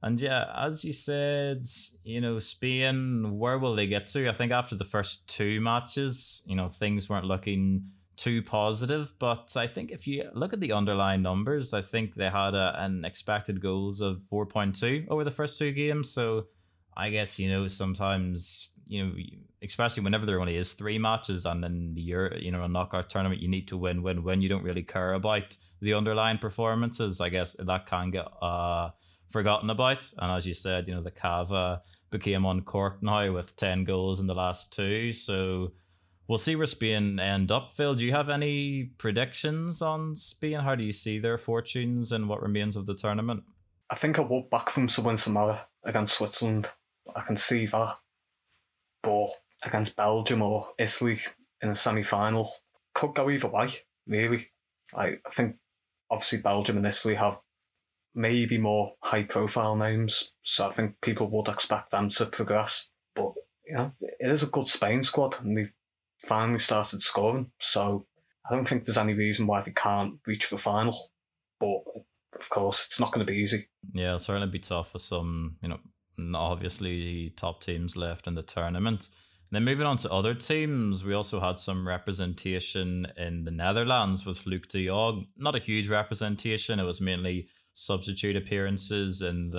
[0.03, 1.65] And yeah, as you said,
[2.03, 4.29] you know, Spain, where will they get to?
[4.29, 9.15] I think after the first two matches, you know, things weren't looking too positive.
[9.17, 12.75] But I think if you look at the underlying numbers, I think they had a,
[12.77, 16.11] an expected goals of 4.2 over the first two games.
[16.11, 16.45] So
[16.95, 19.13] I guess, you know, sometimes you know,
[19.65, 23.41] especially whenever there only is three matches and then the you know, a knockout tournament,
[23.41, 24.41] you need to win, win, win.
[24.41, 27.19] You don't really care about the underlying performances.
[27.21, 28.91] I guess that can get uh,
[29.29, 30.09] forgotten about.
[30.17, 34.27] And as you said, you know, the Cava became uncorked now with 10 goals in
[34.27, 35.11] the last two.
[35.11, 35.73] So
[36.27, 37.71] we'll see where Spain end up.
[37.71, 40.59] Phil, do you have any predictions on Spain?
[40.59, 43.43] How do you see their fortunes and what remains of the tournament?
[43.89, 46.69] I think I will back from win tomorrow against Switzerland.
[47.15, 47.97] I can see that
[49.05, 49.29] but
[49.63, 51.17] against Belgium or Italy
[51.61, 52.49] in a semi final
[52.93, 53.69] could go either way,
[54.07, 54.49] really.
[54.93, 55.57] I, I think
[56.09, 57.39] obviously Belgium and Italy have
[58.13, 62.91] maybe more high profile names, so I think people would expect them to progress.
[63.15, 63.33] But
[63.67, 65.73] you know, it is a good Spain squad and they've
[66.25, 68.05] finally started scoring, so
[68.49, 70.95] I don't think there's any reason why they can't reach the final.
[71.59, 71.81] But
[72.35, 73.67] of course, it's not going to be easy.
[73.93, 75.79] Yeah, it'll certainly be tough for some, you know,
[76.37, 79.09] obviously top teams left in the tournament.
[79.51, 84.25] And then moving on to other teams, we also had some representation in the Netherlands
[84.25, 85.27] with Luuk de Jong.
[85.37, 89.53] Not a huge representation; it was mainly substitute appearances and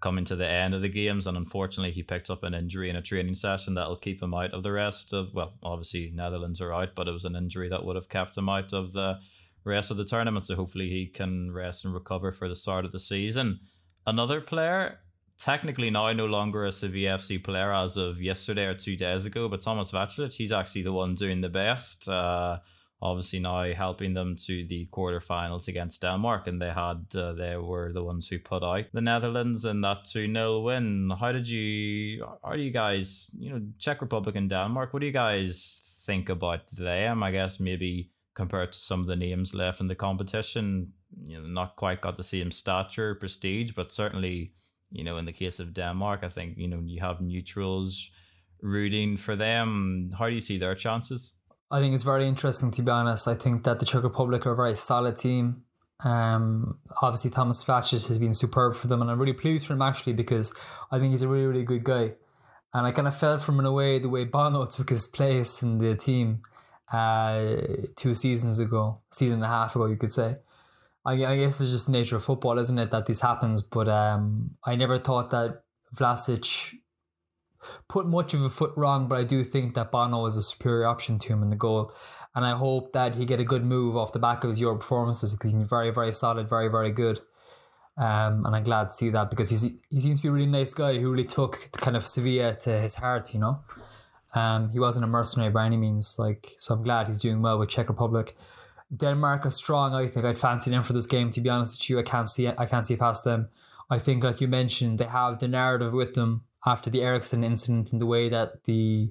[0.00, 1.26] coming to the end of the games.
[1.26, 4.52] And unfortunately, he picked up an injury in a training session that'll keep him out
[4.52, 5.34] of the rest of.
[5.34, 8.48] Well, obviously Netherlands are out, but it was an injury that would have kept him
[8.48, 9.18] out of the
[9.64, 10.46] rest of the tournament.
[10.46, 13.60] So hopefully he can rest and recover for the start of the season.
[14.06, 15.00] Another player
[15.40, 19.48] technically now no longer a Sevilla FC player as of yesterday or two days ago,
[19.48, 22.08] but Thomas Vaclik, he's actually the one doing the best.
[22.08, 22.58] Uh,
[23.02, 27.92] obviously now helping them to the quarterfinals against Denmark, and they had uh, they were
[27.92, 31.10] the ones who put out the Netherlands in that two 0 win.
[31.18, 32.26] How did you?
[32.44, 33.30] Are you guys?
[33.38, 34.92] You know, Czech Republic and Denmark.
[34.92, 37.22] What do you guys think about them?
[37.22, 40.92] I guess maybe compared to some of the names left in the competition,
[41.26, 44.52] you know, not quite got the same stature, prestige, but certainly,
[44.90, 48.10] you know, in the case of Denmark, I think you know you have neutrals
[48.62, 50.10] rooting for them.
[50.18, 51.34] How do you see their chances?
[51.70, 53.28] I think it's very interesting to be honest.
[53.28, 55.62] I think that the Czech Republic are a very solid team.
[56.02, 59.82] Um, obviously Thomas Vaclik has been superb for them, and I'm really pleased for him
[59.82, 60.54] actually because
[60.90, 62.12] I think he's a really really good guy.
[62.72, 65.62] And I kind of felt from in a way the way Bono took his place
[65.62, 66.42] in the team
[66.92, 67.56] uh,
[67.96, 70.36] two seasons ago, season and a half ago, you could say.
[71.04, 73.62] I, I guess it's just the nature of football, isn't it, that this happens?
[73.62, 75.62] But um, I never thought that
[75.94, 76.74] Vaclik
[77.88, 80.86] put much of a foot wrong, but I do think that Bono is a superior
[80.86, 81.92] option to him in the goal.
[82.34, 84.76] And I hope that he get a good move off the back of his Euro
[84.76, 87.20] performances because he's very, very solid, very, very good.
[87.96, 90.46] Um, and I'm glad to see that because he's, he seems to be a really
[90.46, 93.60] nice guy who really took kind of Sevilla to his heart, you know.
[94.32, 96.74] Um, he wasn't a mercenary by any means, like so.
[96.74, 98.36] I'm glad he's doing well with Czech Republic.
[98.94, 99.94] Denmark are strong.
[99.94, 101.30] I think I'd fancy them for this game.
[101.30, 102.48] To be honest with you, I can't see.
[102.48, 103.48] I can't see past them.
[103.88, 107.92] I think, like you mentioned, they have the narrative with them after the Eriksen incident
[107.92, 109.10] and the way that the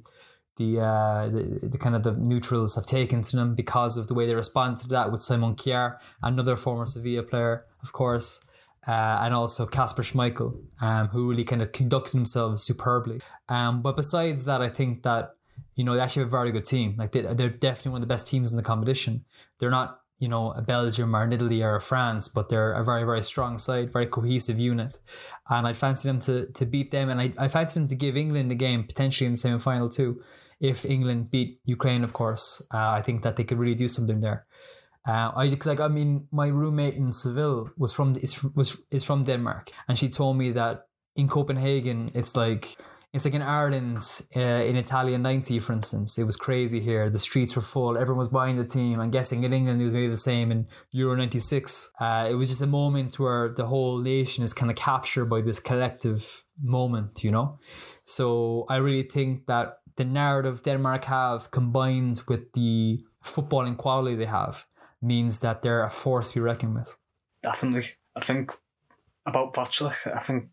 [0.57, 4.13] the, uh, the the kind of the neutrals have taken to them because of the
[4.13, 8.45] way they responded to that with Simon Kjær, another former Sevilla player, of course,
[8.85, 13.21] uh, and also Kasper Schmeichel, um, who really kind of conducted themselves superbly.
[13.47, 15.35] Um, but besides that, I think that
[15.79, 16.95] you know they actually have a very good team.
[16.97, 19.13] Like they, they're definitely one of the best teams in the competition.
[19.59, 22.83] They're not you know, a Belgium or an Italy or a France, but they're a
[22.83, 24.99] very, very strong side, very cohesive unit.
[25.49, 27.09] And I'd fancy them to, to beat them.
[27.09, 29.89] And I, I fancy them to give England a game potentially in the semi final
[29.89, 30.21] too.
[30.59, 34.19] If England beat Ukraine, of course, uh, I think that they could really do something
[34.19, 34.45] there.
[35.07, 39.23] Uh, I like I mean, my roommate in Seville was from is was is from
[39.23, 42.75] Denmark, and she told me that in Copenhagen it's like
[43.11, 43.97] it's like in Ireland,
[44.35, 46.17] uh, in Italia 90, for instance.
[46.19, 47.09] It was crazy here.
[47.09, 47.97] The streets were full.
[47.97, 48.99] Everyone was buying the team.
[48.99, 51.91] I'm guessing in England it was maybe the same in Euro 96.
[51.99, 55.41] Uh, it was just a moment where the whole nation is kind of captured by
[55.41, 57.57] this collective moment, you know?
[58.05, 64.25] So I really think that the narrative Denmark have combined with the footballing quality they
[64.25, 64.67] have
[65.01, 66.95] means that they're a force to be reckoned with.
[67.41, 67.89] Definitely.
[68.15, 68.51] I think
[69.25, 70.49] about Vaclik, I think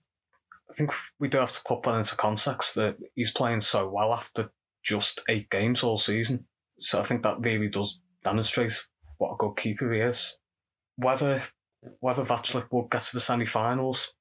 [0.71, 4.13] I think we do have to put that into context that he's playing so well
[4.13, 4.51] after
[4.83, 6.47] just eight games all season.
[6.79, 8.73] So I think that really does demonstrate
[9.19, 10.39] what a good keeper he is.
[10.97, 11.43] Whether
[12.01, 14.15] whether Vaclik will get to the semi-finals,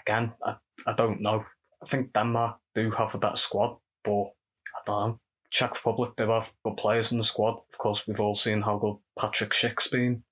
[0.00, 1.44] again, I, I don't know.
[1.82, 5.20] I think Denmark do have a better squad, but I don't know.
[5.50, 7.58] Czech Republic do have good players in the squad.
[7.72, 10.24] Of course, we've all seen how good Patrick Schick's been.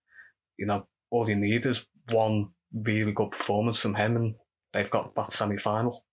[0.56, 4.34] You know, all you need is one really good performance from him, and
[4.72, 6.04] they've got that semi final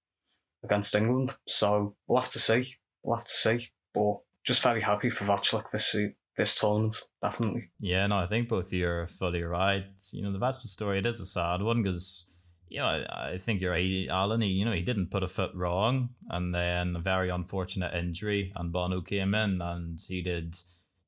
[0.63, 1.35] against England.
[1.47, 2.63] So we'll have to see.
[3.03, 3.69] We'll have to see.
[3.93, 5.95] But just very happy for Vaclik this
[6.37, 7.69] this tournament, definitely.
[7.79, 9.83] Yeah, no, I think both of you are fully right.
[10.13, 12.25] You know, the Vaclik story, it is a sad one because,
[12.69, 14.39] you know, I, I think you're right, Alan.
[14.39, 16.09] He, you know, he didn't put a foot wrong.
[16.29, 20.55] And then a very unfortunate injury, and Bono came in and he did,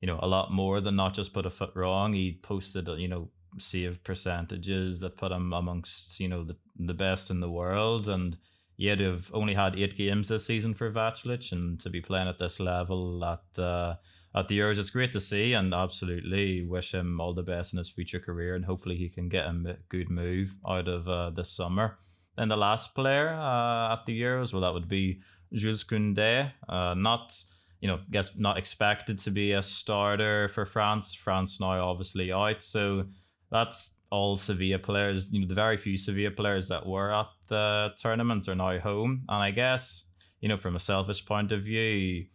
[0.02, 2.12] you know, a lot more than not just put a foot wrong.
[2.12, 7.30] He posted, you know, save percentages that put him amongst you know the the best
[7.30, 8.36] in the world and
[8.76, 12.38] yet have only had eight games this season for Vaclik and to be playing at
[12.38, 13.94] this level at uh,
[14.34, 17.78] at the Euros it's great to see and absolutely wish him all the best in
[17.78, 21.50] his future career and hopefully he can get a good move out of uh, this
[21.50, 21.98] summer.
[22.36, 25.20] Then the last player uh, at the Euros, well that would be
[25.52, 27.34] Jules Koundé, uh, not
[27.82, 31.14] you know, guess not expected to be a starter for France.
[31.14, 33.04] France now obviously out, so
[33.52, 35.32] that's all Sevilla players.
[35.32, 39.24] You know, the very few Sevilla players that were at the tournament are now home,
[39.28, 40.06] and I guess
[40.42, 42.26] you know, from a selfish point of view,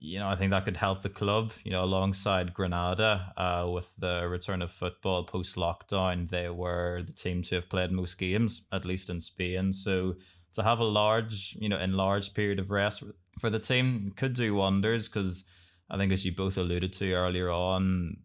[0.00, 1.52] you know, I think that could help the club.
[1.64, 7.12] You know, alongside Granada, uh, with the return of football post lockdown, they were the
[7.12, 9.72] team to have played most games, at least in Spain.
[9.72, 10.16] So
[10.54, 13.04] to have a large, you know, enlarged period of rest
[13.38, 15.44] for the team could do wonders because
[15.88, 18.16] I think, as you both alluded to earlier on,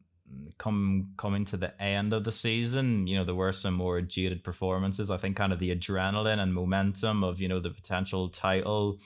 [0.58, 4.44] come coming to the end of the season, you know, there were some more jaded
[4.44, 5.10] performances.
[5.10, 9.00] I think kind of the adrenaline and momentum of, you know, the potential title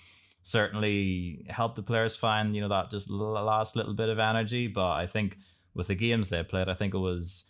[0.44, 4.68] certainly helped the players find, you know, that just last little bit of energy.
[4.68, 5.38] But I think
[5.74, 7.46] with the games they played, I think it was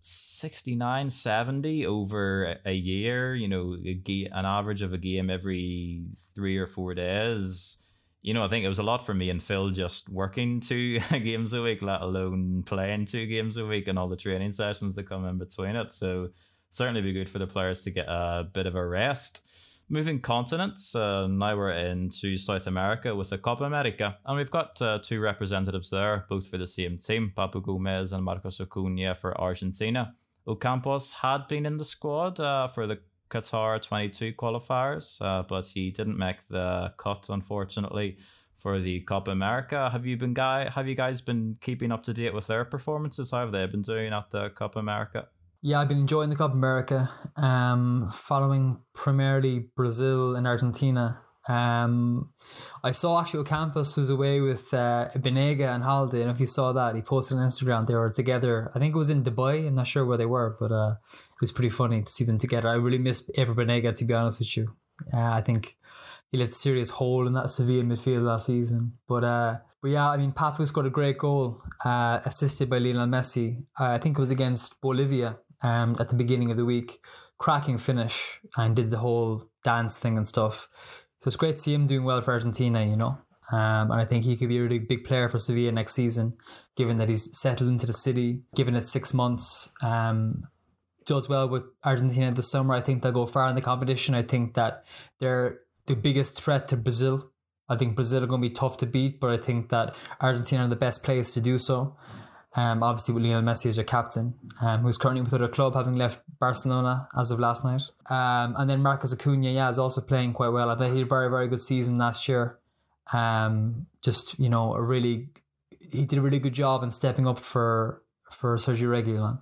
[0.00, 6.04] 69, 70 over a year, you know, an average of a game every
[6.34, 7.78] three or four days.
[8.24, 10.98] You know, I think it was a lot for me and Phil just working two
[11.10, 14.96] games a week, let alone playing two games a week and all the training sessions
[14.96, 15.90] that come in between it.
[15.90, 16.30] So,
[16.70, 19.46] certainly be good for the players to get a bit of a rest.
[19.90, 24.80] Moving continents, uh, now we're into South America with the Copa America, and we've got
[24.80, 29.38] uh, two representatives there, both for the same team, Papu Gomez and Marcos Acuna for
[29.38, 30.14] Argentina.
[30.48, 33.00] Ocampos had been in the squad uh, for the
[33.30, 38.18] Qatar 22 qualifiers, uh, but he didn't make the cut, unfortunately,
[38.56, 39.90] for the Copa America.
[39.90, 40.70] Have you been guy?
[40.70, 43.30] Have you guys been keeping up to date with their performances?
[43.30, 45.28] How have they been doing at the Copa America?
[45.60, 51.18] Yeah, I've been enjoying the Copa America, um, following primarily Brazil and Argentina.
[51.48, 52.30] Um,
[52.82, 56.72] I saw actual Campus was away with uh, Banega and Holiday, and if you saw
[56.72, 58.70] that, he posted on Instagram they were together.
[58.74, 59.66] I think it was in Dubai.
[59.66, 62.38] I'm not sure where they were, but uh, it was pretty funny to see them
[62.38, 62.68] together.
[62.68, 64.74] I really miss Ever Banega, to be honest with you.
[65.12, 65.76] Uh, I think
[66.30, 68.94] he left a serious hole in that Sevilla midfield last season.
[69.06, 73.06] But uh, but yeah, I mean, Papu scored a great goal, uh, assisted by Lionel
[73.06, 73.64] Messi.
[73.78, 77.00] Uh, I think it was against Bolivia um, at the beginning of the week.
[77.36, 80.68] Cracking finish and did the whole dance thing and stuff.
[81.24, 83.16] So it's great to see him doing well for Argentina, you know.
[83.50, 86.34] Um, and I think he could be a really big player for Sevilla next season,
[86.76, 89.72] given that he's settled into the city, given it six months.
[89.80, 90.48] Um,
[91.06, 92.74] does well with Argentina this summer.
[92.74, 94.14] I think they'll go far in the competition.
[94.14, 94.84] I think that
[95.18, 97.32] they're the biggest threat to Brazil.
[97.70, 100.66] I think Brazil are going to be tough to beat, but I think that Argentina
[100.66, 101.96] are the best place to do so.
[102.56, 105.94] Um, obviously, with Lionel Messi as your captain, um, who's currently with other club, having
[105.94, 107.82] left Barcelona as of last night.
[108.08, 110.70] Um, and then Marcos Acuna, yeah, is also playing quite well.
[110.70, 112.58] I think he had a very, very good season last year.
[113.12, 115.30] Um, just you know, a really,
[115.90, 119.40] he did a really good job in stepping up for for Sergio Reguilon.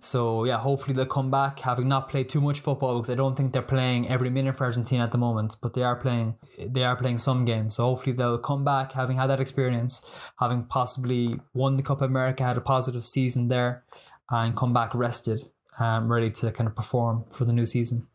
[0.00, 3.36] So yeah, hopefully they'll come back having not played too much football because I don't
[3.36, 6.84] think they're playing every minute for Argentina at the moment, but they are playing they
[6.84, 7.76] are playing some games.
[7.76, 12.44] So hopefully they'll come back having had that experience, having possibly won the Copa America,
[12.44, 13.84] had a positive season there,
[14.30, 15.40] and come back rested,
[15.78, 18.06] um, ready to kind of perform for the new season.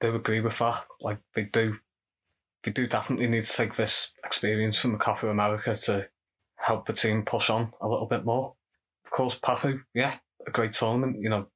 [0.00, 0.84] They agree with that.
[1.00, 1.76] Like they do
[2.62, 6.08] they do definitely need to take this experience from the Copa America to
[6.56, 8.54] help the team push on a little bit more.
[9.04, 10.16] Of course, Papu, yeah,
[10.46, 11.16] a great tournament.
[11.20, 11.46] You know,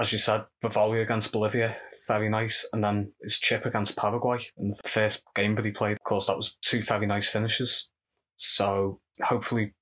[0.00, 4.68] as you said, volley against Bolivia, very nice, and then his chip against Paraguay in
[4.68, 5.92] the first game that he played.
[5.92, 7.90] Of course, that was two very nice finishes.
[8.36, 9.74] So hopefully,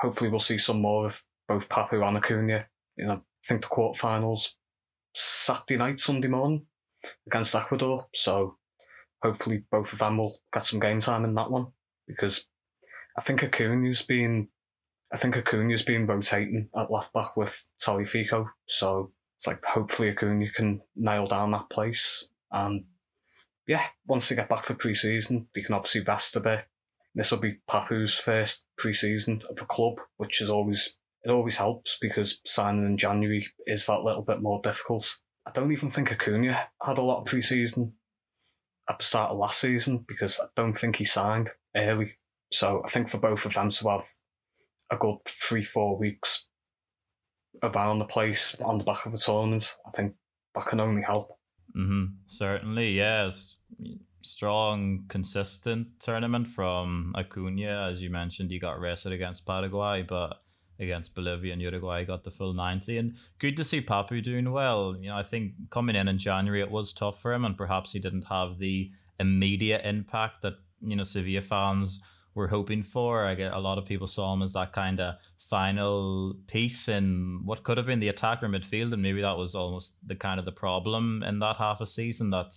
[0.00, 2.66] hopefully we'll see some more of both Papu and Acuna.
[2.96, 4.54] You know, I think the quarterfinals
[5.14, 6.66] Saturday night, Sunday morning
[7.26, 8.06] against Ecuador.
[8.14, 8.56] So
[9.22, 11.68] hopefully both of them will get some game time in that one
[12.06, 12.46] because
[13.16, 14.48] I think Acuna's been
[15.12, 20.48] I think Acuna's been rotating at left back with Tagliafico, so it's like hopefully Acuna
[20.48, 22.28] can nail down that place.
[22.50, 22.84] And
[23.66, 26.66] yeah, once they get back for pre-season, they can obviously rest a bit.
[27.14, 31.98] This will be Papu's first pre-season of a club, which is always it always helps
[32.00, 35.16] because signing in January is that little bit more difficult.
[35.46, 37.94] I don't even think Acuna had a lot of pre-season
[38.88, 42.12] at the start of last season because I don't think he signed early.
[42.52, 44.04] So I think for both of them to have
[44.90, 46.48] a good three, four weeks
[47.62, 49.76] around the place on the back of the tournament.
[49.86, 50.14] I think
[50.54, 51.38] that can only help.
[51.76, 52.04] Mm-hmm.
[52.26, 53.56] Certainly, yes.
[54.22, 57.88] Strong, consistent tournament from Acuna.
[57.90, 60.42] As you mentioned, he got rested against Paraguay, but
[60.80, 62.98] against Bolivia and Uruguay got the full 90.
[62.98, 64.96] And good to see Papu doing well.
[64.98, 67.92] You know, I think coming in in January, it was tough for him, and perhaps
[67.92, 72.00] he didn't have the immediate impact that, you know, Sevilla fans
[72.38, 73.26] were hoping for.
[73.26, 77.40] I get a lot of people saw him as that kind of final piece in
[77.44, 80.46] what could have been the attacker midfield, and maybe that was almost the kind of
[80.46, 82.54] the problem in that half a season that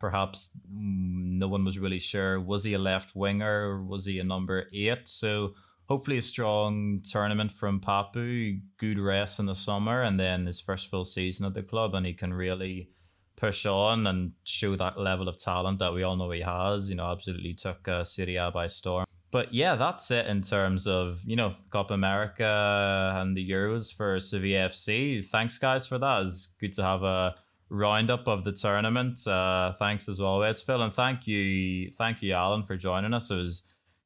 [0.00, 4.24] perhaps no one was really sure was he a left winger, or was he a
[4.24, 5.08] number eight?
[5.08, 5.54] So
[5.88, 10.90] hopefully a strong tournament from Papu, good rest in the summer, and then his first
[10.90, 12.90] full season at the club, and he can really
[13.36, 16.90] push on and show that level of talent that we all know he has.
[16.90, 20.86] You know, absolutely took uh, Serie A by storm but yeah, that's it in terms
[20.86, 25.24] of you know Copa America and the Euros for Sevilla FC.
[25.24, 26.22] Thanks, guys, for that.
[26.22, 27.34] It's good to have a
[27.68, 29.26] roundup of the tournament.
[29.26, 33.30] Uh, thanks as always, Phil, and thank you, thank you, Alan, for joining us.
[33.30, 33.62] It was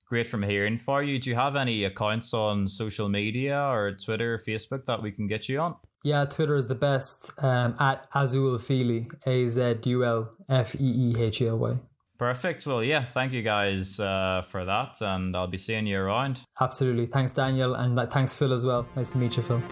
[0.06, 1.18] great from hearing for you.
[1.18, 5.26] Do you have any accounts on social media or Twitter, or Facebook that we can
[5.26, 5.76] get you on?
[6.02, 7.32] Yeah, Twitter is the best.
[7.38, 11.76] Um, at Azul Feely, A Z U L F E E H A L Y.
[12.24, 12.66] Perfect.
[12.66, 16.40] Well, yeah, thank you guys uh, for that, and I'll be seeing you around.
[16.58, 17.04] Absolutely.
[17.04, 18.88] Thanks, Daniel, and thanks, Phil, as well.
[18.96, 19.62] Nice to meet you, Phil.